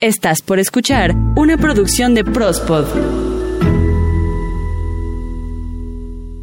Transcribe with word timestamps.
Estás 0.00 0.42
por 0.42 0.60
escuchar 0.60 1.12
una 1.34 1.56
producción 1.58 2.14
de 2.14 2.22
Prospod. 2.22 3.27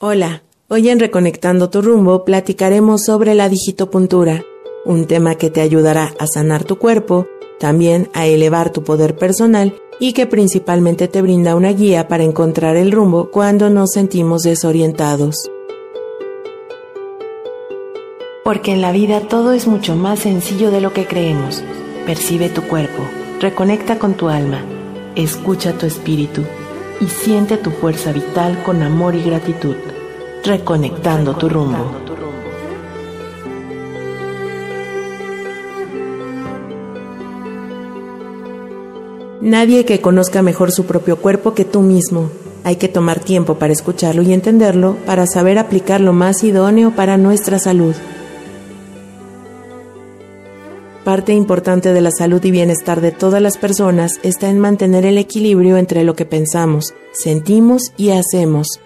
Hola. 0.00 0.42
Hoy 0.66 0.88
en 0.88 0.98
Reconectando 0.98 1.70
tu 1.70 1.80
rumbo 1.80 2.24
platicaremos 2.24 3.04
sobre 3.04 3.36
la 3.36 3.48
digitopuntura, 3.48 4.42
un 4.84 5.06
tema 5.06 5.36
que 5.36 5.50
te 5.50 5.60
ayudará 5.60 6.12
a 6.18 6.26
sanar 6.26 6.64
tu 6.64 6.78
cuerpo, 6.78 7.28
también 7.60 8.10
a 8.12 8.26
elevar 8.26 8.72
tu 8.72 8.82
poder 8.82 9.14
personal 9.16 9.72
y 10.00 10.12
que 10.12 10.26
principalmente 10.26 11.06
te 11.06 11.22
brinda 11.22 11.54
una 11.54 11.72
guía 11.72 12.08
para 12.08 12.24
encontrar 12.24 12.74
el 12.74 12.90
rumbo 12.90 13.30
cuando 13.30 13.70
nos 13.70 13.92
sentimos 13.92 14.42
desorientados. 14.42 15.48
Porque 18.42 18.72
en 18.72 18.80
la 18.80 18.90
vida 18.90 19.20
todo 19.28 19.52
es 19.52 19.68
mucho 19.68 19.94
más 19.94 20.18
sencillo 20.18 20.72
de 20.72 20.80
lo 20.80 20.92
que 20.92 21.06
creemos. 21.06 21.62
Percibe 22.04 22.48
tu 22.48 22.62
cuerpo, 22.62 23.04
reconecta 23.38 24.00
con 24.00 24.14
tu 24.14 24.28
alma, 24.28 24.60
escucha 25.14 25.72
tu 25.78 25.86
espíritu 25.86 26.42
y 27.00 27.06
siente 27.06 27.56
tu 27.56 27.70
fuerza 27.70 28.12
vital 28.12 28.62
con 28.64 28.82
amor 28.82 29.14
y 29.14 29.22
gratitud 29.22 29.76
reconectando 30.44 31.34
tu 31.36 31.48
rumbo. 31.48 31.90
Nadie 39.40 39.84
que 39.84 40.00
conozca 40.00 40.42
mejor 40.42 40.70
su 40.72 40.84
propio 40.84 41.16
cuerpo 41.16 41.54
que 41.54 41.64
tú 41.64 41.80
mismo. 41.80 42.30
Hay 42.62 42.76
que 42.76 42.88
tomar 42.88 43.20
tiempo 43.20 43.56
para 43.56 43.72
escucharlo 43.72 44.22
y 44.22 44.32
entenderlo 44.32 44.96
para 45.04 45.26
saber 45.26 45.58
aplicar 45.58 46.00
lo 46.00 46.14
más 46.14 46.42
idóneo 46.44 46.92
para 46.92 47.18
nuestra 47.18 47.58
salud. 47.58 47.94
Parte 51.14 51.32
importante 51.32 51.92
de 51.92 52.00
la 52.00 52.10
salud 52.10 52.44
y 52.44 52.50
bienestar 52.50 53.00
de 53.00 53.12
todas 53.12 53.40
las 53.40 53.56
personas 53.56 54.18
está 54.24 54.50
en 54.50 54.58
mantener 54.58 55.06
el 55.06 55.16
equilibrio 55.16 55.76
entre 55.76 56.02
lo 56.02 56.16
que 56.16 56.24
pensamos, 56.24 56.92
sentimos 57.12 57.92
y 57.96 58.10
hacemos 58.10 58.80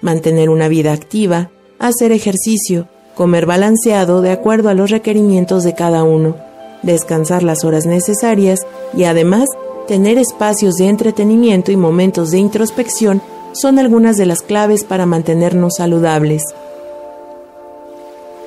mantener 0.00 0.48
una 0.48 0.68
vida 0.68 0.94
activa, 0.94 1.50
hacer 1.78 2.10
ejercicio, 2.12 2.88
comer 3.14 3.44
balanceado 3.44 4.22
de 4.22 4.30
acuerdo 4.30 4.70
a 4.70 4.74
los 4.74 4.90
requerimientos 4.90 5.62
de 5.62 5.74
cada 5.74 6.04
uno, 6.04 6.38
descansar 6.82 7.42
las 7.42 7.64
horas 7.64 7.84
necesarias 7.84 8.60
y 8.96 9.04
además 9.04 9.46
tener 9.86 10.16
espacios 10.16 10.76
de 10.76 10.88
entretenimiento 10.88 11.70
y 11.70 11.76
momentos 11.76 12.30
de 12.30 12.38
introspección 12.38 13.20
son 13.52 13.78
algunas 13.78 14.16
de 14.16 14.24
las 14.24 14.40
claves 14.40 14.84
para 14.84 15.04
mantenernos 15.04 15.74
saludables. 15.76 16.44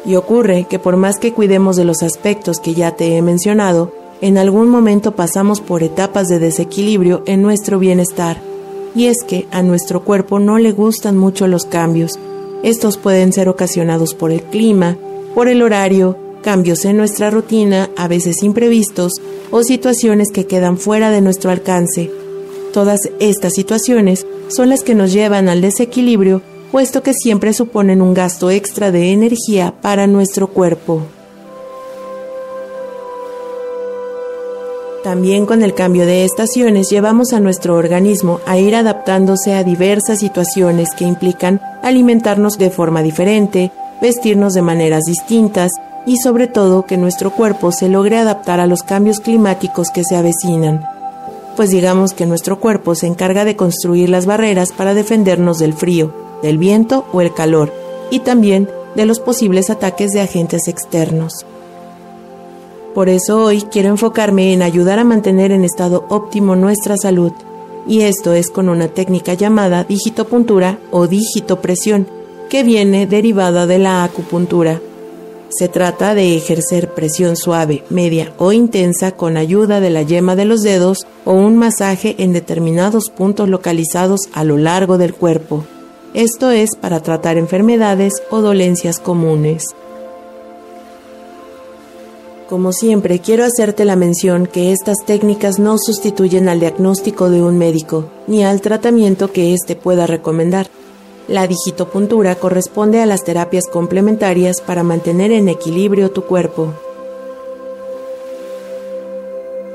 Y 0.07 0.15
ocurre 0.15 0.65
que 0.67 0.79
por 0.79 0.97
más 0.97 1.19
que 1.19 1.33
cuidemos 1.33 1.75
de 1.75 1.85
los 1.85 2.01
aspectos 2.01 2.59
que 2.59 2.73
ya 2.73 2.95
te 2.95 3.15
he 3.15 3.21
mencionado, 3.21 3.91
en 4.21 4.39
algún 4.39 4.69
momento 4.69 5.11
pasamos 5.11 5.61
por 5.61 5.83
etapas 5.83 6.27
de 6.27 6.39
desequilibrio 6.39 7.21
en 7.27 7.43
nuestro 7.43 7.77
bienestar 7.77 8.41
y 8.97 9.05
es 9.05 9.17
que 9.27 9.47
a 9.51 9.61
nuestro 9.61 10.03
cuerpo 10.03 10.39
no 10.39 10.57
le 10.57 10.71
gustan 10.71 11.17
mucho 11.17 11.47
los 11.47 11.65
cambios. 11.65 12.17
Estos 12.63 12.97
pueden 12.97 13.31
ser 13.31 13.47
ocasionados 13.47 14.15
por 14.15 14.31
el 14.31 14.41
clima, 14.41 14.97
por 15.35 15.47
el 15.47 15.61
horario, 15.61 16.17
cambios 16.41 16.83
en 16.83 16.97
nuestra 16.97 17.29
rutina, 17.29 17.91
a 17.95 18.07
veces 18.07 18.41
imprevistos, 18.41 19.13
o 19.51 19.61
situaciones 19.61 20.29
que 20.33 20.47
quedan 20.47 20.79
fuera 20.79 21.11
de 21.11 21.21
nuestro 21.21 21.51
alcance. 21.51 22.09
Todas 22.73 22.99
estas 23.19 23.53
situaciones 23.53 24.25
son 24.47 24.69
las 24.69 24.81
que 24.81 24.95
nos 24.95 25.13
llevan 25.13 25.47
al 25.47 25.61
desequilibrio, 25.61 26.41
puesto 26.71 27.03
que 27.03 27.13
siempre 27.13 27.53
suponen 27.53 28.01
un 28.01 28.13
gasto 28.13 28.51
extra 28.51 28.91
de 28.91 29.11
energía 29.11 29.73
para 29.81 30.07
nuestro 30.07 30.47
cuerpo. 30.47 31.01
También 35.03 35.45
con 35.45 35.63
el 35.63 35.73
cambio 35.73 36.05
de 36.05 36.25
estaciones 36.25 36.89
llevamos 36.89 37.31
a 37.31 37.39
nuestro 37.39 37.75
organismo 37.75 38.41
a 38.45 38.57
ir 38.57 38.75
adaptándose 38.75 39.53
a 39.53 39.63
diversas 39.63 40.19
situaciones 40.19 40.89
que 40.97 41.05
implican 41.05 41.61
alimentarnos 41.81 42.57
de 42.57 42.69
forma 42.69 43.01
diferente, 43.01 43.71
vestirnos 44.01 44.53
de 44.53 44.61
maneras 44.61 45.05
distintas 45.05 45.71
y 46.05 46.17
sobre 46.17 46.47
todo 46.47 46.85
que 46.85 46.97
nuestro 46.97 47.31
cuerpo 47.31 47.71
se 47.71 47.87
logre 47.87 48.17
adaptar 48.17 48.59
a 48.59 48.67
los 48.67 48.83
cambios 48.83 49.21
climáticos 49.21 49.91
que 49.91 50.03
se 50.03 50.17
avecinan. 50.17 50.85
Pues 51.55 51.69
digamos 51.69 52.13
que 52.13 52.25
nuestro 52.25 52.59
cuerpo 52.59 52.93
se 52.93 53.07
encarga 53.07 53.45
de 53.45 53.55
construir 53.55 54.09
las 54.09 54.25
barreras 54.25 54.73
para 54.73 54.93
defendernos 54.93 55.57
del 55.57 55.73
frío, 55.73 56.26
del 56.41 56.57
viento 56.57 57.05
o 57.13 57.21
el 57.21 57.33
calor, 57.33 57.73
y 58.09 58.19
también 58.19 58.69
de 58.95 59.05
los 59.05 59.19
posibles 59.19 59.69
ataques 59.69 60.11
de 60.11 60.21
agentes 60.21 60.67
externos. 60.67 61.45
Por 62.93 63.09
eso 63.09 63.43
hoy 63.43 63.61
quiero 63.61 63.89
enfocarme 63.89 64.53
en 64.53 64.63
ayudar 64.63 64.97
a 64.97 65.03
mantener 65.03 65.51
en 65.51 65.63
estado 65.63 66.05
óptimo 66.09 66.55
nuestra 66.55 66.97
salud, 66.97 67.31
y 67.87 68.01
esto 68.01 68.33
es 68.33 68.49
con 68.49 68.69
una 68.69 68.87
técnica 68.87 69.35
llamada 69.35 69.83
digitopuntura 69.83 70.79
o 70.89 71.07
digitopresión, 71.07 72.07
que 72.49 72.63
viene 72.63 73.05
derivada 73.05 73.67
de 73.67 73.77
la 73.77 74.03
acupuntura. 74.03 74.81
Se 75.49 75.69
trata 75.69 76.13
de 76.13 76.35
ejercer 76.35 76.93
presión 76.93 77.35
suave, 77.37 77.83
media 77.89 78.33
o 78.37 78.51
intensa 78.51 79.11
con 79.11 79.37
ayuda 79.37 79.79
de 79.79 79.89
la 79.89 80.01
yema 80.01 80.35
de 80.35 80.45
los 80.45 80.61
dedos 80.61 81.05
o 81.23 81.33
un 81.33 81.55
masaje 81.55 82.15
en 82.17 82.33
determinados 82.33 83.09
puntos 83.09 83.47
localizados 83.47 84.21
a 84.33 84.43
lo 84.43 84.57
largo 84.57 84.97
del 84.97 85.13
cuerpo. 85.13 85.65
Esto 86.13 86.51
es 86.51 86.75
para 86.75 87.01
tratar 87.01 87.37
enfermedades 87.37 88.13
o 88.31 88.41
dolencias 88.41 88.99
comunes. 88.99 89.63
Como 92.49 92.71
siempre, 92.71 93.19
quiero 93.19 93.43
hacerte 93.43 93.83
la 93.83 93.97
mención 93.97 94.47
que 94.47 94.71
estas 94.71 94.97
técnicas 95.05 95.59
no 95.59 95.77
sustituyen 95.77 96.47
al 96.47 96.61
diagnóstico 96.61 97.29
de 97.29 97.41
un 97.41 97.57
médico, 97.57 98.05
ni 98.25 98.45
al 98.45 98.61
tratamiento 98.61 99.33
que 99.33 99.53
éste 99.53 99.75
pueda 99.75 100.07
recomendar. 100.07 100.67
La 101.27 101.45
digitopuntura 101.45 102.35
corresponde 102.35 103.01
a 103.01 103.05
las 103.05 103.25
terapias 103.25 103.65
complementarias 103.67 104.61
para 104.61 104.83
mantener 104.83 105.33
en 105.33 105.49
equilibrio 105.49 106.11
tu 106.11 106.23
cuerpo. 106.23 106.73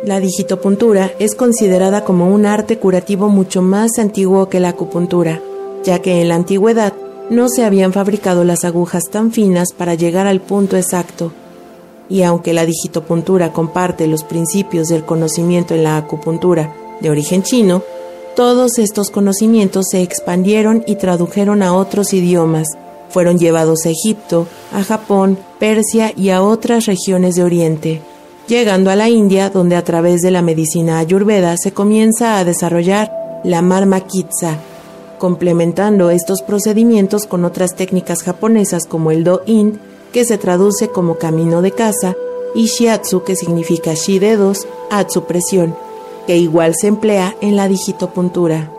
La 0.02 0.18
digitopuntura 0.18 1.12
es 1.18 1.34
considerada 1.34 2.04
como 2.04 2.32
un 2.34 2.46
arte 2.46 2.78
curativo 2.78 3.28
mucho 3.28 3.60
más 3.60 3.98
antiguo 3.98 4.48
que 4.48 4.60
la 4.60 4.70
acupuntura, 4.70 5.42
ya 5.84 6.00
que 6.00 6.20
en 6.20 6.28
la 6.28 6.36
antigüedad 6.36 6.92
no 7.30 7.48
se 7.48 7.64
habían 7.64 7.92
fabricado 7.92 8.44
las 8.44 8.64
agujas 8.64 9.04
tan 9.10 9.32
finas 9.32 9.68
para 9.76 9.94
llegar 9.94 10.26
al 10.26 10.40
punto 10.40 10.76
exacto. 10.76 11.32
Y 12.08 12.22
aunque 12.22 12.52
la 12.52 12.66
digitopuntura 12.66 13.52
comparte 13.52 14.06
los 14.06 14.24
principios 14.24 14.88
del 14.88 15.04
conocimiento 15.04 15.74
en 15.74 15.84
la 15.84 15.96
acupuntura 15.96 16.74
de 17.00 17.10
origen 17.10 17.42
chino, 17.42 17.82
todos 18.36 18.78
estos 18.78 19.10
conocimientos 19.10 19.86
se 19.90 20.02
expandieron 20.02 20.84
y 20.86 20.96
tradujeron 20.96 21.62
a 21.62 21.74
otros 21.74 22.12
idiomas, 22.12 22.66
fueron 23.10 23.38
llevados 23.38 23.84
a 23.84 23.90
Egipto, 23.90 24.46
a 24.72 24.82
Japón, 24.82 25.38
Persia 25.58 26.12
y 26.16 26.30
a 26.30 26.42
otras 26.42 26.86
regiones 26.86 27.34
de 27.34 27.44
Oriente, 27.44 28.02
llegando 28.48 28.90
a 28.90 28.96
la 28.96 29.08
India 29.08 29.50
donde 29.50 29.76
a 29.76 29.84
través 29.84 30.22
de 30.22 30.30
la 30.30 30.42
medicina 30.42 30.98
ayurveda 30.98 31.56
se 31.56 31.72
comienza 31.72 32.38
a 32.38 32.44
desarrollar 32.44 33.12
la 33.44 33.60
marmakitsa, 33.60 34.58
complementando 35.22 36.10
estos 36.10 36.42
procedimientos 36.42 37.26
con 37.28 37.44
otras 37.44 37.76
técnicas 37.76 38.24
japonesas 38.24 38.88
como 38.88 39.12
el 39.12 39.22
do-in 39.22 39.78
que 40.12 40.24
se 40.24 40.36
traduce 40.36 40.88
como 40.88 41.16
camino 41.16 41.62
de 41.62 41.70
casa, 41.70 42.16
y 42.56 42.66
shiatsu, 42.66 43.22
que 43.22 43.36
significa 43.36 43.94
shi 43.94 44.18
dedos, 44.18 44.66
atsu 44.90 45.22
presión, 45.22 45.76
que 46.26 46.38
igual 46.38 46.74
se 46.74 46.88
emplea 46.88 47.36
en 47.40 47.54
la 47.54 47.68
digitopuntura. 47.68 48.72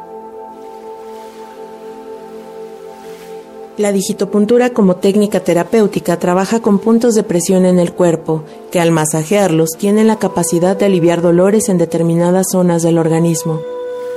La 3.78 3.94
digitopuntura 3.94 4.72
como 4.72 4.98
técnica 4.98 5.40
terapéutica 5.40 6.20
trabaja 6.20 6.60
con 6.60 6.80
puntos 6.80 7.14
de 7.14 7.24
presión 7.24 7.66
en 7.66 7.80
el 7.80 7.94
cuerpo, 7.94 8.44
que 8.70 8.82
al 8.82 8.92
masajearlos 8.92 9.70
tienen 9.78 10.08
la 10.08 10.20
capacidad 10.20 10.76
de 10.76 10.88
aliviar 10.88 11.22
dolores 11.22 11.70
en 11.70 11.78
determinadas 11.78 12.48
zonas 12.52 12.84
del 12.84 12.98
organismo. 12.98 13.62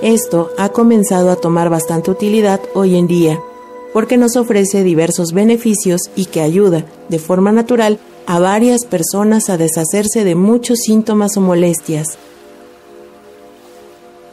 Esto 0.02 0.50
ha 0.58 0.68
comenzado 0.68 1.30
a 1.30 1.36
tomar 1.36 1.70
bastante 1.70 2.10
utilidad 2.10 2.60
hoy 2.74 2.96
en 2.96 3.06
día, 3.06 3.40
porque 3.94 4.18
nos 4.18 4.36
ofrece 4.36 4.84
diversos 4.84 5.32
beneficios 5.32 6.02
y 6.14 6.26
que 6.26 6.42
ayuda, 6.42 6.84
de 7.08 7.18
forma 7.18 7.50
natural, 7.50 7.98
a 8.26 8.38
varias 8.38 8.84
personas 8.84 9.48
a 9.48 9.56
deshacerse 9.56 10.24
de 10.24 10.34
muchos 10.34 10.80
síntomas 10.80 11.38
o 11.38 11.40
molestias. 11.40 12.18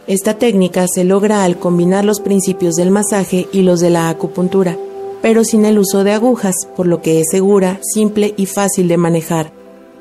Esta 0.05 0.37
técnica 0.37 0.85
se 0.93 1.05
logra 1.05 1.45
al 1.45 1.57
combinar 1.57 2.03
los 2.03 2.19
principios 2.19 2.75
del 2.75 2.91
masaje 2.91 3.47
y 3.53 3.61
los 3.61 3.79
de 3.79 3.89
la 3.89 4.09
acupuntura, 4.09 4.77
pero 5.21 5.45
sin 5.45 5.63
el 5.63 5.79
uso 5.79 6.03
de 6.03 6.11
agujas, 6.11 6.55
por 6.75 6.87
lo 6.87 7.01
que 7.01 7.21
es 7.21 7.27
segura, 7.31 7.79
simple 7.93 8.33
y 8.35 8.47
fácil 8.47 8.89
de 8.89 8.97
manejar. 8.97 9.53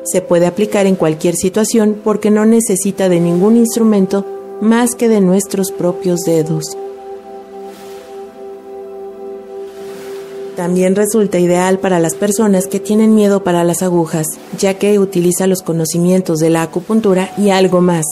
Se 0.03 0.23
puede 0.23 0.47
aplicar 0.47 0.87
en 0.87 0.97
cualquier 0.97 1.37
situación 1.37 2.01
porque 2.03 2.33
no 2.33 2.45
necesita 2.47 3.09
de 3.09 3.21
ningún 3.21 3.57
instrumento 3.57 4.27
más 4.63 4.95
que 4.95 5.09
de 5.09 5.21
nuestros 5.21 5.73
propios 5.73 6.21
dedos. 6.21 6.79
También 10.55 10.95
resulta 10.95 11.41
ideal 11.41 11.81
para 11.81 11.99
las 11.99 12.15
personas 12.15 12.69
que 12.69 12.79
tienen 12.79 13.13
miedo 13.13 13.43
para 13.43 13.65
las 13.65 13.83
agujas, 13.83 14.25
ya 14.57 14.75
que 14.75 15.01
utiliza 15.01 15.49
los 15.49 15.63
conocimientos 15.63 16.39
de 16.39 16.51
la 16.51 16.63
acupuntura 16.63 17.35
y 17.37 17.51
algo 17.51 17.81
más. 17.81 18.07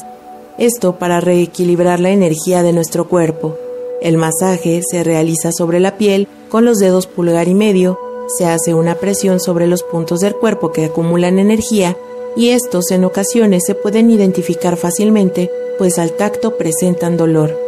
Esto 0.59 0.99
para 0.99 1.21
reequilibrar 1.21 2.01
la 2.01 2.11
energía 2.11 2.65
de 2.65 2.73
nuestro 2.73 3.09
cuerpo. 3.09 3.57
El 4.03 4.17
masaje 4.17 4.81
se 4.91 5.05
realiza 5.05 5.53
sobre 5.53 5.79
la 5.79 5.99
piel 5.99 6.27
con 6.49 6.65
los 6.65 6.79
dedos 6.79 7.07
pulgar 7.07 7.47
y 7.47 7.55
medio, 7.55 7.97
se 8.37 8.47
hace 8.47 8.75
una 8.75 8.97
presión 8.97 9.39
sobre 9.39 9.69
los 9.69 9.85
puntos 9.85 10.19
del 10.19 10.35
cuerpo 10.35 10.73
que 10.73 10.87
acumulan 10.87 11.39
energía 11.39 11.97
y 12.37 12.49
estos 12.49 12.91
en 12.91 13.05
ocasiones 13.05 13.63
se 13.65 13.77
pueden 13.77 14.11
identificar 14.11 14.77
fácilmente 14.77 15.49
pues 15.81 15.99
al 15.99 16.13
tacto 16.13 16.59
presentan 16.59 17.17
dolor. 17.17 17.59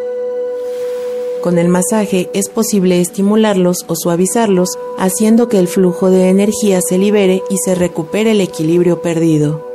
Con 1.40 1.56
el 1.56 1.68
masaje 1.68 2.28
es 2.34 2.50
posible 2.50 3.00
estimularlos 3.00 3.86
o 3.86 3.96
suavizarlos 3.96 4.68
haciendo 4.98 5.48
que 5.48 5.58
el 5.58 5.66
flujo 5.66 6.10
de 6.10 6.28
energía 6.28 6.80
se 6.86 6.98
libere 6.98 7.42
y 7.48 7.56
se 7.64 7.74
recupere 7.74 8.32
el 8.32 8.42
equilibrio 8.42 9.00
perdido. 9.00 9.66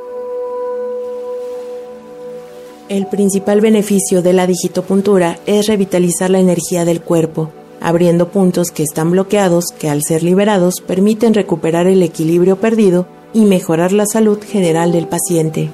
El 2.89 3.07
principal 3.07 3.59
beneficio 3.59 4.21
de 4.21 4.33
la 4.33 4.45
digitopuntura 4.45 5.39
es 5.47 5.65
revitalizar 5.65 6.29
la 6.29 6.39
energía 6.39 6.85
del 6.85 7.01
cuerpo, 7.01 7.49
abriendo 7.81 8.29
puntos 8.29 8.69
que 8.69 8.83
están 8.83 9.09
bloqueados 9.09 9.71
que 9.79 9.89
al 9.89 10.03
ser 10.03 10.21
liberados 10.21 10.81
permiten 10.81 11.33
recuperar 11.33 11.87
el 11.87 12.03
equilibrio 12.03 12.57
perdido 12.57 13.07
y 13.33 13.45
mejorar 13.45 13.93
la 13.93 14.05
salud 14.05 14.37
general 14.47 14.91
del 14.91 15.07
paciente. 15.07 15.71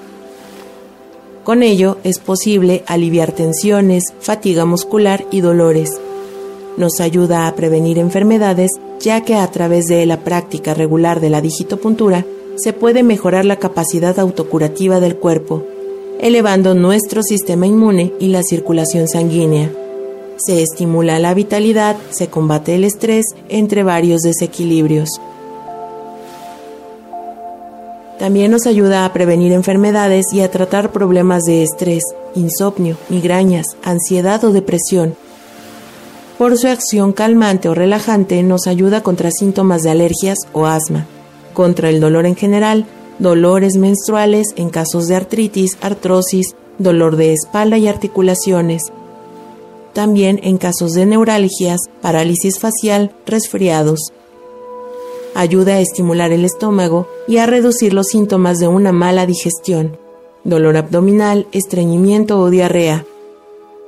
Con 1.44 1.64
ello 1.64 1.98
es 2.04 2.20
posible 2.20 2.84
aliviar 2.88 3.32
tensiones, 3.32 4.04
fatiga 4.20 4.66
muscular 4.66 5.26
y 5.32 5.42
dolores. 5.42 6.00
Nos 6.78 7.00
ayuda 7.00 7.48
a 7.48 7.56
prevenir 7.56 8.00
enfermedades 8.00 8.72
ya 9.00 9.22
que 9.22 9.36
a 9.36 9.48
través 9.48 9.86
de 9.86 10.06
la 10.06 10.22
práctica 10.22 10.74
regular 10.74 11.20
de 11.20 11.30
la 11.30 11.42
digitopuntura 11.42 12.26
se 12.56 12.74
puede 12.74 13.04
mejorar 13.04 13.46
la 13.46 13.58
capacidad 13.58 14.18
autocurativa 14.20 15.00
del 15.00 15.18
cuerpo, 15.18 15.66
elevando 16.20 16.76
nuestro 16.76 17.24
sistema 17.24 17.68
inmune 17.68 18.14
y 18.20 18.28
la 18.28 18.44
circulación 18.44 19.08
sanguínea 19.08 19.72
se 20.38 20.62
estimula 20.62 21.20
la 21.20 21.34
vitalidad, 21.34 21.96
se 22.10 22.28
combate 22.28 22.76
el 22.76 22.84
estrés, 22.84 23.26
entre 23.50 23.84
varios 23.84 24.22
desequilibrios. 24.22 25.10
También 28.24 28.52
nos 28.52 28.68
ayuda 28.68 29.04
a 29.04 29.12
prevenir 29.12 29.52
enfermedades 29.52 30.28
y 30.32 30.40
a 30.40 30.50
tratar 30.50 30.94
problemas 30.94 31.44
de 31.44 31.62
estrés, 31.62 32.04
insomnio, 32.36 32.96
migrañas, 33.10 33.66
ansiedad 33.84 34.42
o 34.46 34.54
depresión. 34.54 35.18
Por 36.38 36.58
su 36.58 36.70
acción 36.70 37.12
calmante 37.12 37.68
o 37.68 37.74
relajante 37.74 38.42
nos 38.42 38.66
ayuda 38.66 39.04
contra 39.04 39.30
síntomas 39.30 39.82
de 39.82 39.90
alergias 39.90 40.38
o 40.54 40.68
asma, 40.68 41.06
contra 41.54 41.90
el 41.90 42.00
dolor 42.00 42.26
en 42.26 42.38
general, 42.38 42.86
dolores 43.20 43.76
menstruales 43.76 44.48
en 44.56 44.70
casos 44.70 45.08
de 45.08 45.18
artritis, 45.18 45.78
artrosis, 45.82 46.56
dolor 46.78 47.18
de 47.18 47.34
espalda 47.34 47.78
y 47.78 47.90
articulaciones, 47.90 48.84
también 49.92 50.40
en 50.44 50.58
casos 50.58 50.94
de 50.94 51.06
neuralgias, 51.06 51.82
parálisis 52.02 52.58
facial, 52.58 53.12
resfriados. 53.26 54.14
Ayuda 55.36 55.76
a 55.76 55.80
estimular 55.80 56.32
el 56.32 56.46
estómago 56.46 57.08
y 57.28 57.38
a 57.38 57.46
reducir 57.46 57.94
los 57.94 58.08
síntomas 58.08 58.60
de 58.60 58.68
una 58.68 58.92
mala 58.92 59.26
digestión, 59.26 59.98
dolor 60.44 60.78
abdominal, 60.78 61.48
estreñimiento 61.52 62.40
o 62.40 62.50
diarrea. 62.50 63.06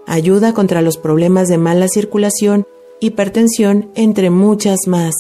Ayuda 0.08 0.54
contra 0.54 0.82
los 0.82 0.98
problemas 0.98 1.48
de 1.48 1.58
mala 1.58 1.88
circulación, 1.88 2.66
hipertensión, 3.00 3.90
entre 3.96 4.30
muchas 4.30 4.80
más. 4.88 5.14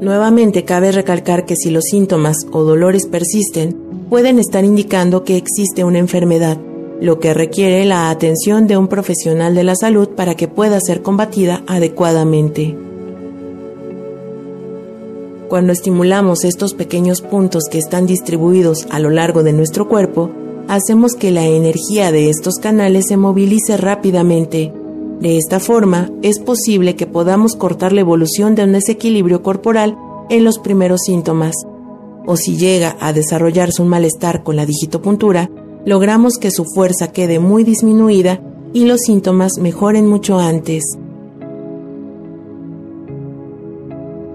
Nuevamente 0.00 0.64
cabe 0.64 0.92
recalcar 0.92 1.44
que 1.44 1.56
si 1.56 1.70
los 1.70 1.84
síntomas 1.84 2.36
o 2.52 2.64
dolores 2.64 3.06
persisten, 3.06 4.06
pueden 4.08 4.38
estar 4.38 4.64
indicando 4.64 5.24
que 5.24 5.36
existe 5.36 5.84
una 5.84 5.98
enfermedad 5.98 6.58
lo 7.00 7.18
que 7.18 7.32
requiere 7.34 7.84
la 7.84 8.10
atención 8.10 8.66
de 8.66 8.76
un 8.76 8.88
profesional 8.88 9.54
de 9.54 9.64
la 9.64 9.74
salud 9.74 10.10
para 10.10 10.34
que 10.34 10.48
pueda 10.48 10.78
ser 10.80 11.02
combatida 11.02 11.62
adecuadamente. 11.66 12.76
Cuando 15.48 15.72
estimulamos 15.72 16.44
estos 16.44 16.74
pequeños 16.74 17.22
puntos 17.22 17.64
que 17.70 17.78
están 17.78 18.06
distribuidos 18.06 18.86
a 18.90 19.00
lo 19.00 19.10
largo 19.10 19.42
de 19.42 19.52
nuestro 19.52 19.88
cuerpo, 19.88 20.30
hacemos 20.68 21.14
que 21.14 21.32
la 21.32 21.44
energía 21.44 22.12
de 22.12 22.30
estos 22.30 22.56
canales 22.56 23.06
se 23.08 23.16
movilice 23.16 23.76
rápidamente. 23.76 24.72
De 25.18 25.36
esta 25.36 25.58
forma, 25.58 26.10
es 26.22 26.38
posible 26.38 26.94
que 26.94 27.06
podamos 27.06 27.56
cortar 27.56 27.92
la 27.92 28.02
evolución 28.02 28.54
de 28.54 28.62
un 28.62 28.72
desequilibrio 28.72 29.42
corporal 29.42 29.96
en 30.28 30.44
los 30.44 30.58
primeros 30.58 31.00
síntomas. 31.04 31.56
O 32.26 32.36
si 32.36 32.56
llega 32.56 32.96
a 33.00 33.12
desarrollarse 33.12 33.82
un 33.82 33.88
malestar 33.88 34.44
con 34.44 34.54
la 34.54 34.66
digitopuntura, 34.66 35.50
logramos 35.84 36.34
que 36.38 36.50
su 36.50 36.64
fuerza 36.64 37.12
quede 37.12 37.38
muy 37.38 37.64
disminuida 37.64 38.40
y 38.72 38.84
los 38.84 39.00
síntomas 39.00 39.52
mejoren 39.60 40.06
mucho 40.06 40.38
antes. 40.38 40.84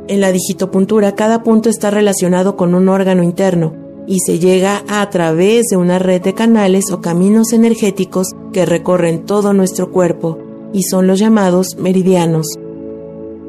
En 0.08 0.22
la 0.22 0.32
digitopuntura 0.32 1.16
cada 1.16 1.42
punto 1.44 1.70
está 1.70 1.90
relacionado 1.90 2.56
con 2.56 2.76
un 2.76 2.90
órgano 2.90 3.24
interno 3.24 3.74
y 4.08 4.20
se 4.20 4.38
llega 4.38 4.84
a 4.88 5.10
través 5.10 5.66
de 5.72 5.78
una 5.78 5.98
red 5.98 6.22
de 6.22 6.34
canales 6.34 6.92
o 6.92 7.02
caminos 7.02 7.54
energéticos 7.54 8.28
que 8.54 8.66
recorren 8.66 9.26
todo 9.26 9.54
nuestro 9.54 9.92
cuerpo 9.92 10.38
y 10.74 10.84
son 10.84 11.08
los 11.08 11.20
llamados 11.20 11.78
meridianos. 11.78 12.48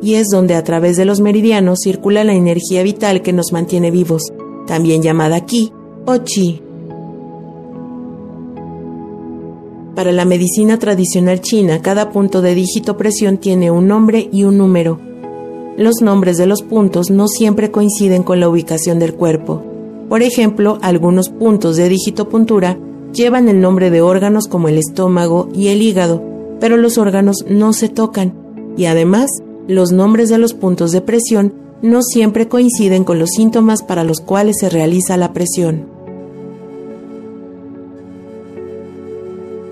Y 0.00 0.14
es 0.14 0.28
donde 0.28 0.54
a 0.54 0.64
través 0.64 0.96
de 0.96 1.04
los 1.04 1.20
meridianos 1.20 1.80
circula 1.82 2.24
la 2.24 2.34
energía 2.34 2.82
vital 2.82 3.22
que 3.22 3.32
nos 3.32 3.52
mantiene 3.52 3.90
vivos, 3.90 4.22
también 4.66 5.02
llamada 5.02 5.44
ki 5.44 5.72
o 6.06 6.18
chi. 6.18 6.62
Para 9.96 10.12
la 10.12 10.26
medicina 10.26 10.78
tradicional 10.78 11.40
china, 11.40 11.80
cada 11.80 12.10
punto 12.10 12.42
de 12.42 12.54
dígito 12.54 12.98
presión 12.98 13.38
tiene 13.38 13.70
un 13.70 13.88
nombre 13.88 14.28
y 14.30 14.44
un 14.44 14.58
número. 14.58 15.00
Los 15.78 16.02
nombres 16.02 16.36
de 16.36 16.44
los 16.44 16.60
puntos 16.60 17.10
no 17.10 17.28
siempre 17.28 17.70
coinciden 17.70 18.22
con 18.22 18.38
la 18.38 18.50
ubicación 18.50 18.98
del 18.98 19.14
cuerpo. 19.14 19.62
Por 20.10 20.22
ejemplo, 20.22 20.78
algunos 20.82 21.30
puntos 21.30 21.76
de 21.76 21.88
dígito 21.88 22.28
puntura 22.28 22.78
llevan 23.14 23.48
el 23.48 23.62
nombre 23.62 23.90
de 23.90 24.02
órganos 24.02 24.48
como 24.48 24.68
el 24.68 24.76
estómago 24.76 25.48
y 25.54 25.68
el 25.68 25.80
hígado, 25.80 26.22
pero 26.60 26.76
los 26.76 26.98
órganos 26.98 27.46
no 27.48 27.72
se 27.72 27.88
tocan 27.88 28.34
y 28.76 28.84
además 28.84 29.30
los 29.66 29.92
nombres 29.92 30.28
de 30.28 30.36
los 30.36 30.52
puntos 30.52 30.92
de 30.92 31.00
presión 31.00 31.54
no 31.80 32.02
siempre 32.02 32.48
coinciden 32.48 33.02
con 33.04 33.18
los 33.18 33.30
síntomas 33.30 33.82
para 33.82 34.04
los 34.04 34.20
cuales 34.20 34.56
se 34.60 34.68
realiza 34.68 35.16
la 35.16 35.32
presión. 35.32 35.95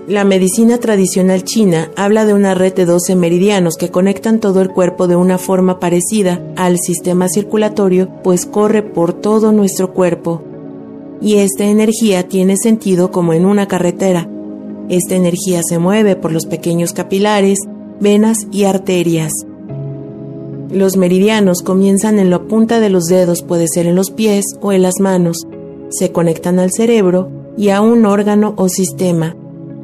La 0.07 0.23
medicina 0.23 0.77
tradicional 0.77 1.43
china 1.43 1.89
habla 1.95 2.25
de 2.25 2.35
una 2.35 2.53
red 2.53 2.75
de 2.75 2.85
12 2.85 3.15
meridianos 3.15 3.73
que 3.75 3.89
conectan 3.89 4.39
todo 4.39 4.61
el 4.61 4.69
cuerpo 4.69 5.07
de 5.07 5.15
una 5.15 5.39
forma 5.39 5.79
parecida 5.79 6.43
al 6.55 6.77
sistema 6.77 7.27
circulatorio, 7.27 8.09
pues 8.23 8.45
corre 8.45 8.83
por 8.83 9.13
todo 9.13 9.51
nuestro 9.51 9.93
cuerpo. 9.93 10.43
Y 11.21 11.37
esta 11.37 11.65
energía 11.65 12.27
tiene 12.27 12.55
sentido 12.55 13.09
como 13.09 13.33
en 13.33 13.47
una 13.47 13.67
carretera. 13.67 14.29
Esta 14.89 15.15
energía 15.15 15.61
se 15.67 15.79
mueve 15.79 16.15
por 16.15 16.31
los 16.31 16.45
pequeños 16.45 16.93
capilares, 16.93 17.57
venas 17.99 18.37
y 18.51 18.65
arterias. 18.65 19.31
Los 20.71 20.97
meridianos 20.97 21.63
comienzan 21.63 22.19
en 22.19 22.29
la 22.29 22.43
punta 22.43 22.79
de 22.79 22.91
los 22.91 23.05
dedos, 23.05 23.41
puede 23.41 23.65
ser 23.67 23.87
en 23.87 23.95
los 23.95 24.11
pies 24.11 24.45
o 24.61 24.71
en 24.71 24.83
las 24.83 24.99
manos. 24.99 25.47
Se 25.89 26.11
conectan 26.11 26.59
al 26.59 26.69
cerebro 26.71 27.31
y 27.57 27.69
a 27.69 27.81
un 27.81 28.05
órgano 28.05 28.53
o 28.55 28.69
sistema 28.69 29.35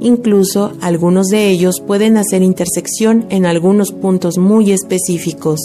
Incluso 0.04 0.72
algunos 0.82 1.28
de 1.28 1.52
ellos 1.52 1.80
pueden 1.80 2.18
hacer 2.18 2.42
intersección 2.42 3.28
en 3.30 3.46
algunos 3.46 3.92
puntos 3.92 4.40
muy 4.40 4.72
específicos. 4.72 5.60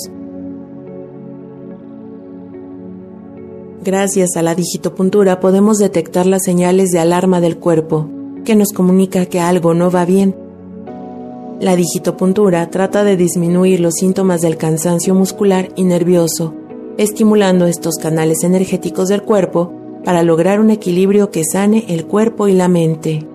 Gracias 3.82 4.36
a 4.36 4.42
la 4.42 4.54
digitopuntura 4.54 5.40
podemos 5.40 5.78
detectar 5.78 6.26
las 6.26 6.42
señales 6.44 6.90
de 6.90 6.98
alarma 6.98 7.40
del 7.40 7.56
cuerpo, 7.56 8.10
que 8.44 8.54
nos 8.54 8.72
comunica 8.74 9.24
que 9.24 9.40
algo 9.40 9.72
no 9.72 9.90
va 9.90 10.04
bien. 10.04 10.36
La 11.58 11.74
digitopuntura 11.74 12.68
trata 12.68 13.04
de 13.04 13.16
disminuir 13.16 13.80
los 13.80 13.94
síntomas 13.94 14.42
del 14.42 14.58
cansancio 14.58 15.14
muscular 15.14 15.70
y 15.76 15.84
nervioso, 15.84 16.52
estimulando 16.98 17.66
estos 17.66 17.94
canales 17.94 18.44
energéticos 18.44 19.08
del 19.08 19.22
cuerpo 19.22 19.72
para 20.04 20.22
lograr 20.22 20.60
un 20.60 20.70
equilibrio 20.70 21.30
que 21.30 21.42
sane 21.42 21.86
el 21.88 22.04
cuerpo 22.04 22.48
y 22.48 22.52
la 22.52 22.68
mente. 22.68 23.26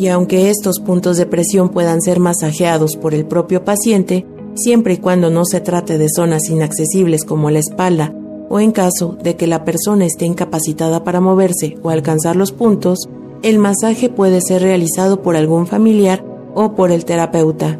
Y 0.00 0.08
aunque 0.08 0.48
estos 0.48 0.80
puntos 0.80 1.18
de 1.18 1.26
presión 1.26 1.68
puedan 1.68 2.00
ser 2.00 2.20
masajeados 2.20 2.96
por 2.96 3.12
el 3.12 3.26
propio 3.26 3.66
paciente, 3.66 4.24
siempre 4.54 4.94
y 4.94 4.96
cuando 4.96 5.28
no 5.28 5.44
se 5.44 5.60
trate 5.60 5.98
de 5.98 6.06
zonas 6.08 6.48
inaccesibles 6.48 7.22
como 7.22 7.50
la 7.50 7.58
espalda 7.58 8.14
o 8.48 8.60
en 8.60 8.72
caso 8.72 9.18
de 9.22 9.36
que 9.36 9.46
la 9.46 9.62
persona 9.62 10.06
esté 10.06 10.24
incapacitada 10.24 11.04
para 11.04 11.20
moverse 11.20 11.76
o 11.82 11.90
alcanzar 11.90 12.34
los 12.34 12.50
puntos, 12.50 13.10
el 13.42 13.58
masaje 13.58 14.08
puede 14.08 14.40
ser 14.40 14.62
realizado 14.62 15.20
por 15.20 15.36
algún 15.36 15.66
familiar 15.66 16.24
o 16.54 16.74
por 16.74 16.92
el 16.92 17.04
terapeuta. 17.04 17.78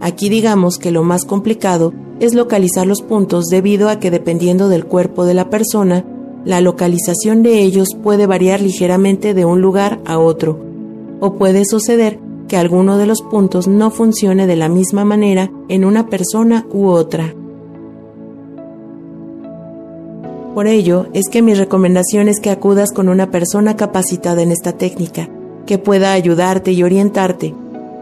Aquí 0.00 0.28
digamos 0.28 0.76
que 0.76 0.90
lo 0.90 1.04
más 1.04 1.24
complicado 1.24 1.94
es 2.18 2.34
localizar 2.34 2.88
los 2.88 3.00
puntos 3.00 3.44
debido 3.46 3.90
a 3.90 4.00
que 4.00 4.10
dependiendo 4.10 4.68
del 4.68 4.86
cuerpo 4.86 5.24
de 5.24 5.34
la 5.34 5.50
persona, 5.50 6.04
la 6.44 6.60
localización 6.60 7.44
de 7.44 7.60
ellos 7.60 7.90
puede 8.02 8.26
variar 8.26 8.60
ligeramente 8.60 9.34
de 9.34 9.44
un 9.44 9.60
lugar 9.60 10.00
a 10.04 10.18
otro, 10.18 10.69
o 11.20 11.34
puede 11.34 11.64
suceder 11.64 12.18
que 12.48 12.56
alguno 12.56 12.98
de 12.98 13.06
los 13.06 13.22
puntos 13.22 13.68
no 13.68 13.90
funcione 13.90 14.46
de 14.46 14.56
la 14.56 14.68
misma 14.68 15.04
manera 15.04 15.50
en 15.68 15.84
una 15.84 16.08
persona 16.08 16.66
u 16.72 16.88
otra. 16.88 17.34
Por 20.54 20.66
ello, 20.66 21.06
es 21.12 21.28
que 21.30 21.42
mi 21.42 21.54
recomendación 21.54 22.28
es 22.28 22.40
que 22.40 22.50
acudas 22.50 22.90
con 22.90 23.08
una 23.08 23.30
persona 23.30 23.76
capacitada 23.76 24.42
en 24.42 24.50
esta 24.50 24.72
técnica, 24.72 25.28
que 25.64 25.78
pueda 25.78 26.12
ayudarte 26.12 26.72
y 26.72 26.82
orientarte, 26.82 27.54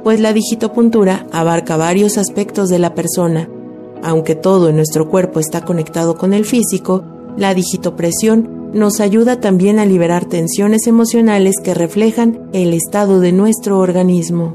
pues 0.03 0.21
la 0.21 0.33
digitopuntura 0.33 1.27
abarca 1.31 1.77
varios 1.77 2.17
aspectos 2.17 2.71
de 2.71 2.79
la 2.79 2.95
persona. 2.95 3.51
Aunque 4.03 4.35
todo 4.35 4.71
en 4.71 4.77
nuestro 4.77 5.11
cuerpo 5.11 5.41
está 5.41 5.65
conectado 5.67 6.17
con 6.17 6.33
el 6.33 6.47
físico, 6.47 7.05
la 7.37 7.53
digitopresión 7.53 8.58
nos 8.73 9.01
ayuda 9.01 9.41
también 9.41 9.79
a 9.79 9.87
liberar 9.87 10.27
tensiones 10.27 10.87
emocionales 10.87 11.57
que 11.63 11.75
reflejan 11.75 12.49
el 12.53 12.75
estado 12.75 13.21
de 13.21 13.33
nuestro 13.33 13.79
organismo. 13.79 14.55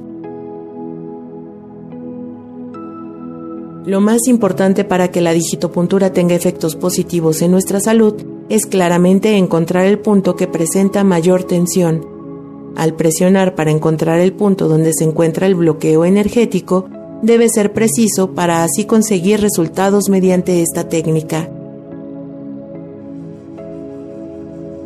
Lo 3.86 4.00
más 4.00 4.28
importante 4.28 4.86
para 4.86 5.10
que 5.10 5.20
la 5.20 5.34
digitopuntura 5.34 6.14
tenga 6.14 6.36
efectos 6.36 6.76
positivos 6.76 7.42
en 7.42 7.52
nuestra 7.52 7.82
salud 7.82 8.16
es 8.48 8.66
claramente 8.66 9.36
encontrar 9.36 9.86
el 9.86 10.00
punto 10.00 10.36
que 10.36 10.48
presenta 10.48 11.04
mayor 11.04 11.44
tensión. 11.44 12.06
Al 12.76 12.96
presionar 12.96 13.56
para 13.56 13.72
encontrar 13.72 14.20
el 14.20 14.34
punto 14.34 14.68
donde 14.68 14.94
se 14.94 15.04
encuentra 15.04 15.48
el 15.48 15.56
bloqueo 15.56 16.06
energético, 16.06 16.86
debe 17.22 17.50
ser 17.50 17.74
preciso 17.74 18.34
para 18.34 18.64
así 18.64 18.86
conseguir 18.86 19.42
resultados 19.42 20.10
mediante 20.10 20.62
esta 20.62 20.88
técnica. 20.88 21.50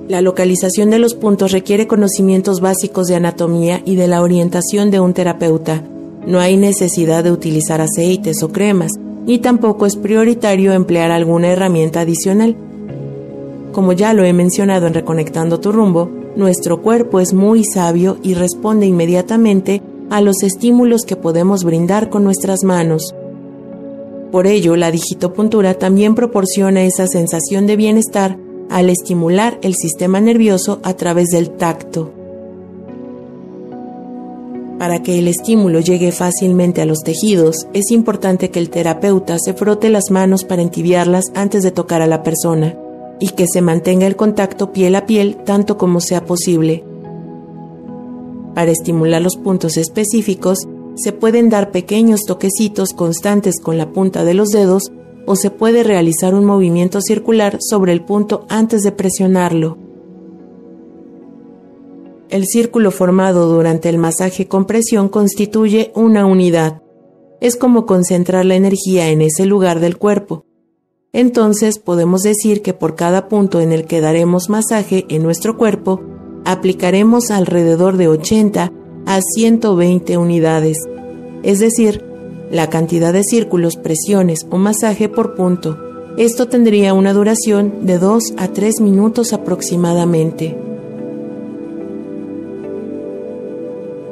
La 0.07 0.21
localización 0.21 0.89
de 0.89 0.99
los 0.99 1.15
puntos 1.15 1.51
requiere 1.51 1.85
conocimientos 1.85 2.61
básicos 2.61 3.07
de 3.07 3.15
anatomía 3.15 3.81
y 3.83 3.95
de 3.95 4.07
la 4.07 4.21
orientación 4.21 4.89
de 4.89 5.01
un 5.01 5.13
terapeuta. 5.13 5.83
No 6.25 6.39
hay 6.39 6.55
necesidad 6.55 7.25
de 7.25 7.31
utilizar 7.33 7.81
aceites 7.81 8.41
o 8.41 8.49
cremas, 8.49 8.93
y 9.25 9.39
tampoco 9.39 9.85
es 9.85 9.97
prioritario 9.97 10.71
emplear 10.71 11.11
alguna 11.11 11.49
herramienta 11.49 12.01
adicional. 12.01 12.55
Como 13.73 13.91
ya 13.91 14.13
lo 14.13 14.23
he 14.23 14.31
mencionado 14.31 14.87
en 14.87 14.93
Reconectando 14.93 15.59
tu 15.59 15.73
rumbo, 15.73 16.09
nuestro 16.37 16.81
cuerpo 16.81 17.19
es 17.19 17.33
muy 17.33 17.65
sabio 17.65 18.17
y 18.23 18.33
responde 18.33 18.85
inmediatamente 18.85 19.81
a 20.09 20.21
los 20.21 20.41
estímulos 20.41 21.01
que 21.01 21.17
podemos 21.17 21.65
brindar 21.65 22.09
con 22.09 22.23
nuestras 22.23 22.63
manos. 22.63 23.13
Por 24.31 24.47
ello, 24.47 24.77
la 24.77 24.89
digitopuntura 24.89 25.73
también 25.73 26.15
proporciona 26.15 26.83
esa 26.83 27.07
sensación 27.07 27.67
de 27.67 27.75
bienestar 27.75 28.37
al 28.69 28.89
estimular 28.89 29.59
el 29.61 29.75
sistema 29.75 30.19
nervioso 30.19 30.79
a 30.83 30.93
través 30.93 31.27
del 31.29 31.51
tacto. 31.51 32.11
Para 34.77 35.01
que 35.01 35.17
el 35.17 35.27
estímulo 35.27 35.79
llegue 35.79 36.11
fácilmente 36.11 36.81
a 36.81 36.85
los 36.85 36.99
tejidos, 36.99 37.67
es 37.73 37.89
importante 37.91 38.51
que 38.51 38.59
el 38.59 38.69
terapeuta 38.69 39.37
se 39.39 39.53
frote 39.53 39.89
las 39.89 40.11
manos 40.11 40.43
para 40.43 40.61
entibiarlas 40.61 41.25
antes 41.33 41.63
de 41.63 41.71
tocar 41.71 42.01
a 42.01 42.07
la 42.07 42.21
persona 42.21 42.77
y 43.19 43.29
que 43.29 43.45
se 43.51 43.61
mantenga 43.61 44.05
el 44.05 44.15
contacto 44.15 44.71
piel 44.71 44.95
a 44.95 45.07
piel 45.07 45.37
tanto 45.45 45.77
como 45.77 45.99
sea 45.99 46.25
posible. 46.25 46.83
Para 48.53 48.71
estimular 48.71 49.21
los 49.21 49.35
puntos 49.35 49.77
específicos, 49.77 50.59
se 50.95 51.11
pueden 51.11 51.49
dar 51.49 51.71
pequeños 51.71 52.21
toquecitos 52.27 52.89
constantes 52.89 53.59
con 53.59 53.77
la 53.77 53.91
punta 53.91 54.23
de 54.23 54.33
los 54.33 54.49
dedos 54.49 54.91
o 55.27 55.35
se 55.35 55.51
puede 55.51 55.83
realizar 55.83 56.33
un 56.33 56.45
movimiento 56.45 57.01
circular 57.01 57.59
sobre 57.59 57.91
el 57.91 58.03
punto 58.03 58.47
antes 58.49 58.81
de 58.81 58.93
presionarlo. 58.93 59.77
El 62.29 62.45
círculo 62.45 62.91
formado 62.91 63.47
durante 63.47 63.89
el 63.89 63.97
masaje 63.97 64.47
con 64.47 64.65
presión 64.65 65.09
constituye 65.09 65.91
una 65.95 66.25
unidad. 66.25 66.81
Es 67.41 67.57
como 67.57 67.85
concentrar 67.85 68.45
la 68.45 68.55
energía 68.55 69.09
en 69.09 69.21
ese 69.21 69.45
lugar 69.45 69.81
del 69.81 69.97
cuerpo. 69.97 70.45
Entonces 71.11 71.77
podemos 71.77 72.21
decir 72.21 72.61
que 72.61 72.73
por 72.73 72.95
cada 72.95 73.27
punto 73.27 73.59
en 73.59 73.73
el 73.73 73.85
que 73.85 74.01
daremos 74.01 74.49
masaje 74.49 75.05
en 75.09 75.23
nuestro 75.23 75.57
cuerpo, 75.57 76.01
aplicaremos 76.45 77.31
alrededor 77.31 77.97
de 77.97 78.07
80 78.07 78.71
a 79.05 79.21
120 79.21 80.17
unidades, 80.17 80.77
es 81.43 81.59
decir, 81.59 82.06
la 82.51 82.69
cantidad 82.69 83.13
de 83.13 83.23
círculos, 83.23 83.75
presiones 83.75 84.45
o 84.49 84.57
masaje 84.57 85.09
por 85.09 85.35
punto. 85.35 85.77
Esto 86.17 86.47
tendría 86.47 86.93
una 86.93 87.13
duración 87.13 87.85
de 87.85 87.99
2 87.99 88.33
a 88.37 88.47
3 88.47 88.81
minutos 88.81 89.33
aproximadamente. 89.33 90.57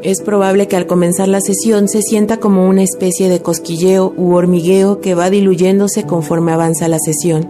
Es 0.04 0.22
probable 0.22 0.68
que 0.68 0.76
al 0.76 0.86
comenzar 0.86 1.28
la 1.28 1.42
sesión 1.42 1.88
se 1.88 2.04
sienta 2.04 2.38
como 2.38 2.70
una 2.70 2.84
especie 2.84 3.28
de 3.28 3.42
cosquilleo 3.42 4.14
u 4.16 4.36
hormigueo 4.36 5.02
que 5.02 5.16
va 5.16 5.32
diluyéndose 5.32 6.04
conforme 6.04 6.52
avanza 6.52 6.88
la 6.88 7.00
sesión. 7.00 7.50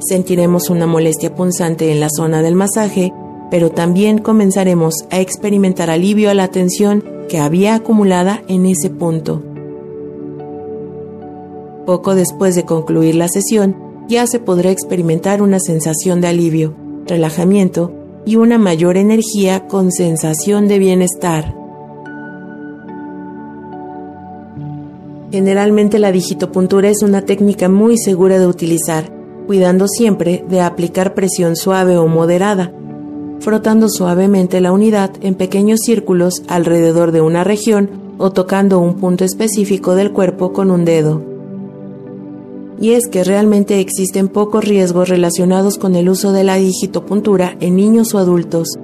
Sentiremos 0.00 0.70
una 0.70 0.86
molestia 0.86 1.34
punzante 1.34 1.92
en 1.92 2.00
la 2.00 2.08
zona 2.08 2.40
del 2.40 2.54
masaje, 2.54 3.12
pero 3.50 3.70
también 3.70 4.16
comenzaremos 4.16 5.04
a 5.10 5.20
experimentar 5.20 5.90
alivio 5.90 6.30
a 6.30 6.34
la 6.34 6.48
tensión 6.48 7.04
que 7.28 7.38
había 7.38 7.74
acumulada 7.74 8.42
en 8.48 8.64
ese 8.64 8.88
punto. 8.88 9.51
Poco 11.86 12.14
después 12.14 12.54
de 12.54 12.64
concluir 12.64 13.16
la 13.16 13.28
sesión, 13.28 13.76
ya 14.08 14.26
se 14.26 14.38
podrá 14.38 14.70
experimentar 14.70 15.42
una 15.42 15.58
sensación 15.58 16.20
de 16.20 16.28
alivio, 16.28 16.74
relajamiento 17.06 17.92
y 18.24 18.36
una 18.36 18.58
mayor 18.58 18.96
energía 18.96 19.66
con 19.66 19.90
sensación 19.90 20.68
de 20.68 20.78
bienestar. 20.78 21.56
Generalmente 25.32 25.98
la 25.98 26.12
digitopuntura 26.12 26.90
es 26.90 27.02
una 27.02 27.22
técnica 27.22 27.68
muy 27.68 27.96
segura 27.96 28.38
de 28.38 28.46
utilizar, 28.46 29.10
cuidando 29.46 29.88
siempre 29.88 30.44
de 30.48 30.60
aplicar 30.60 31.14
presión 31.14 31.56
suave 31.56 31.96
o 31.96 32.06
moderada, 32.06 32.72
frotando 33.40 33.88
suavemente 33.88 34.60
la 34.60 34.72
unidad 34.72 35.10
en 35.22 35.34
pequeños 35.34 35.80
círculos 35.84 36.42
alrededor 36.48 37.12
de 37.12 37.22
una 37.22 37.44
región 37.44 37.90
o 38.18 38.30
tocando 38.30 38.78
un 38.78 38.96
punto 38.96 39.24
específico 39.24 39.94
del 39.94 40.12
cuerpo 40.12 40.52
con 40.52 40.70
un 40.70 40.84
dedo. 40.84 41.31
Y 42.82 42.90
es 42.92 43.06
que 43.06 43.24
realmente 43.24 43.80
existen 43.80 44.28
pocos 44.28 44.66
riesgos 44.66 45.08
relacionados 45.08 45.78
con 45.78 45.96
el 45.96 46.10
uso 46.10 46.32
de 46.32 46.44
la 46.44 46.56
digitopuntura 46.56 47.56
en 47.60 47.76
niños 47.76 48.12
o 48.12 48.18
adultos, 48.18 48.76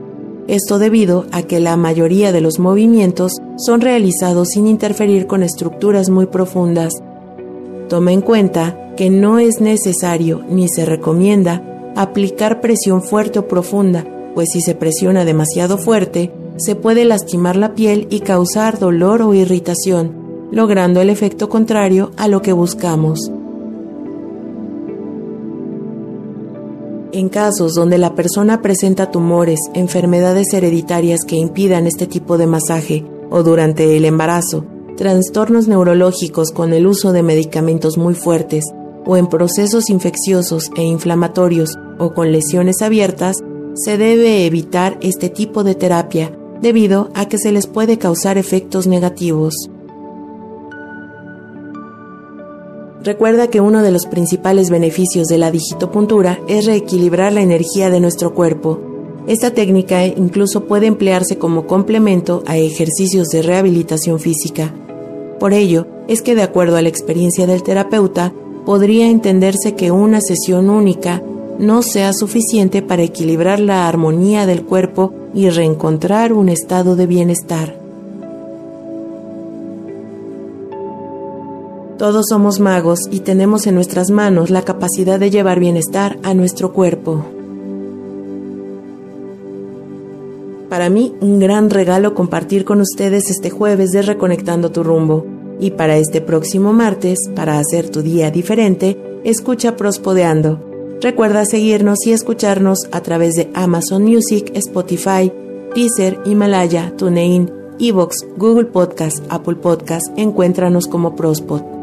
esto 0.49 0.79
debido 0.79 1.27
a 1.31 1.43
que 1.43 1.61
la 1.61 1.77
mayoría 1.77 2.33
de 2.33 2.41
los 2.41 2.59
movimientos 2.59 3.33
son 3.59 3.83
realizados 3.83 4.49
sin 4.49 4.67
interferir 4.67 5.27
con 5.27 5.43
estructuras 5.43 6.09
muy 6.09 6.25
profundas. 6.25 6.95
Toma 7.91 8.13
en 8.13 8.23
cuenta 8.23 8.95
que 8.97 9.11
no 9.11 9.39
es 9.39 9.61
necesario 9.61 10.43
ni 10.49 10.69
se 10.69 10.87
recomienda 10.87 11.93
aplicar 11.97 12.63
presión 12.63 13.03
fuerte 13.03 13.41
o 13.41 13.47
profunda, 13.47 14.07
pues 14.35 14.49
si 14.53 14.63
se 14.63 14.75
presiona 14.75 15.27
demasiado 15.27 15.77
fuerte, 15.77 16.33
se 16.57 16.77
puede 16.77 17.05
lastimar 17.05 17.57
la 17.57 17.75
piel 17.75 18.07
y 18.09 18.21
causar 18.21 18.79
dolor 18.79 19.21
o 19.21 19.35
irritación, 19.35 20.15
logrando 20.51 21.03
el 21.03 21.11
efecto 21.11 21.51
contrario 21.51 22.13
a 22.17 22.27
lo 22.27 22.41
que 22.41 22.55
buscamos. 22.55 23.33
En 27.11 27.31
casos 27.31 27.75
donde 27.75 27.97
la 27.97 28.15
persona 28.15 28.61
presenta 28.61 29.11
tumores, 29.11 29.61
enfermedades 29.73 30.53
hereditarias 30.53 31.21
que 31.27 31.37
impidan 31.37 31.87
este 31.87 32.07
tipo 32.07 32.37
de 32.37 32.47
masaje 32.47 33.05
o 33.31 33.43
durante 33.43 33.97
el 33.97 34.05
embarazo, 34.05 34.67
trastornos 34.97 35.69
neurológicos 35.69 36.51
con 36.51 36.75
el 36.75 36.87
uso 36.87 37.13
de 37.13 37.23
medicamentos 37.23 37.97
muy 37.97 38.15
fuertes 38.15 38.65
o 39.07 39.17
en 39.17 39.27
procesos 39.27 39.89
infecciosos 39.89 40.71
e 40.77 40.83
inflamatorios 40.83 41.79
o 41.99 42.13
con 42.13 42.31
lesiones 42.31 42.83
abiertas, 42.83 43.39
se 43.75 43.97
debe 43.97 44.45
evitar 44.45 44.99
este 45.01 45.31
tipo 45.31 45.65
de 45.65 45.75
terapia 45.75 46.37
debido 46.61 47.09
a 47.15 47.27
que 47.27 47.39
se 47.39 47.53
les 47.53 47.67
puede 47.67 47.97
causar 47.97 48.37
efectos 48.37 48.87
negativos. 48.87 49.55
Recuerda 53.09 53.49
que 53.49 53.63
uno 53.63 53.83
de 53.83 53.91
los 53.91 54.05
principales 54.05 54.69
beneficios 54.69 55.29
de 55.29 55.39
la 55.39 55.51
digitopuntura 55.51 56.41
es 56.47 56.67
reequilibrar 56.67 57.33
la 57.33 57.41
energía 57.41 57.89
de 57.89 58.01
nuestro 58.01 58.35
cuerpo. 58.35 58.79
Esta 59.27 59.51
técnica 59.51 60.05
incluso 60.05 60.67
puede 60.67 60.89
emplearse 60.89 61.39
como 61.39 61.67
complemento 61.67 62.43
a 62.45 62.59
ejercicios 62.59 63.29
de 63.29 63.41
rehabilitación 63.41 64.21
física. 64.21 64.75
Por 65.41 65.55
ello, 65.55 65.87
es 66.07 66.21
que 66.21 66.35
de 66.35 66.43
acuerdo 66.43 66.77
a 66.77 66.83
la 66.83 66.91
experiencia 66.91 67.47
del 67.47 67.63
terapeuta, 67.63 68.35
podría 68.67 69.09
entenderse 69.09 69.75
que 69.75 69.91
una 69.91 70.21
sesión 70.21 70.69
única 70.69 71.23
no 71.59 71.81
sea 71.81 72.13
suficiente 72.13 72.83
para 72.83 73.05
equilibrar 73.05 73.59
la 73.59 73.89
armonía 73.89 74.45
del 74.45 74.65
cuerpo 74.65 75.15
y 75.33 75.49
reencontrar 75.49 76.35
un 76.35 76.51
estado 76.51 76.95
de 76.95 77.07
bienestar. 77.07 77.88
Todos 81.99 82.27
somos 82.29 82.61
magos 82.61 83.01
y 83.11 83.21
tenemos 83.21 83.67
en 83.67 83.75
nuestras 83.75 84.13
manos 84.13 84.51
la 84.51 84.63
capacidad 84.63 85.19
de 85.19 85.31
llevar 85.31 85.59
bienestar 85.59 86.17
a 86.23 86.33
nuestro 86.33 86.73
cuerpo. 86.73 87.25
Para 90.69 90.91
mí, 90.91 91.13
un 91.21 91.41
gran 91.41 91.71
regalo 91.71 92.15
compartir 92.15 92.65
con 92.65 92.81
ustedes 92.81 93.29
este 93.31 93.51
jueves 93.51 93.91
de 93.91 94.03
Reconectando 94.03 94.71
tu 94.71 94.85
rumbo. 94.85 95.27
Y 95.59 95.73
para 95.73 95.97
este 95.97 96.21
próximo 96.21 96.73
martes, 96.73 97.19
para 97.35 97.59
hacer 97.59 97.89
tu 97.89 98.03
día 98.03 98.31
diferente, 98.31 98.97
escucha 99.25 99.75
Prospodeando. 99.75 100.61
Recuerda 101.01 101.45
seguirnos 101.47 102.07
y 102.07 102.13
escucharnos 102.13 102.87
a 102.93 103.01
través 103.01 103.35
de 103.35 103.51
Amazon 103.55 104.05
Music, 104.05 104.53
Spotify, 104.55 105.33
Deezer, 105.75 106.21
Himalaya, 106.25 106.93
TuneIn, 106.97 107.51
Evox, 107.81 108.25
Google 108.37 108.67
Podcast, 108.67 109.25
Apple 109.31 109.57
Podcast. 109.57 110.07
Encuéntranos 110.17 110.87
como 110.87 111.17
Prospod. 111.17 111.78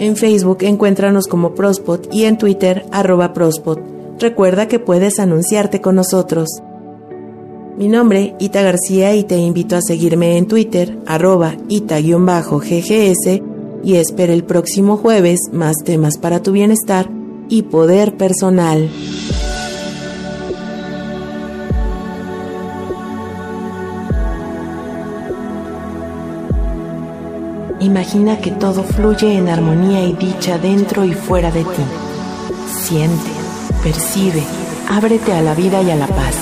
En 0.00 0.16
Facebook 0.16 0.62
encuéntranos 0.62 1.26
como 1.26 1.54
Prospot 1.54 2.08
y 2.10 2.24
en 2.24 2.38
Twitter 2.38 2.86
arroba 2.90 3.34
Prospot. 3.34 3.78
Recuerda 4.18 4.66
que 4.66 4.78
puedes 4.78 5.18
anunciarte 5.18 5.82
con 5.82 5.96
nosotros. 5.96 6.48
Mi 7.76 7.86
nombre, 7.86 8.34
Ita 8.38 8.62
García, 8.62 9.14
y 9.14 9.24
te 9.24 9.36
invito 9.36 9.76
a 9.76 9.82
seguirme 9.82 10.38
en 10.38 10.46
Twitter, 10.46 10.98
arroba 11.04 11.54
Ita-GGS, 11.68 13.42
y 13.84 13.96
espera 13.96 14.32
el 14.32 14.44
próximo 14.44 14.96
jueves 14.96 15.38
más 15.52 15.76
temas 15.84 16.16
para 16.16 16.42
tu 16.42 16.52
bienestar 16.52 17.10
y 17.50 17.64
poder 17.64 18.16
personal. 18.16 18.88
Imagina 27.80 28.38
que 28.38 28.50
todo 28.50 28.82
fluye 28.82 29.36
en 29.38 29.48
armonía 29.48 30.04
y 30.04 30.12
dicha 30.12 30.58
dentro 30.58 31.04
y 31.04 31.14
fuera 31.14 31.50
de 31.50 31.64
ti. 31.64 31.82
Siente, 32.70 33.30
percibe, 33.82 34.42
ábrete 34.88 35.32
a 35.32 35.40
la 35.40 35.54
vida 35.54 35.80
y 35.82 35.90
a 35.90 35.96
la 35.96 36.06
paz, 36.06 36.34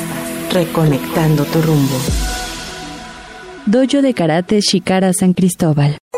reconectando 0.53 1.45
tu 1.45 1.63
rumbo. 1.63 1.97
Dojo 3.67 4.03
de 4.03 4.15
Karate 4.15 4.61
Shikara 4.61 5.13
San 5.13 5.33
Cristóbal. 5.33 5.99